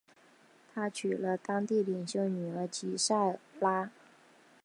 [0.73, 3.91] 他娶了当地领袖的女儿吉塞拉。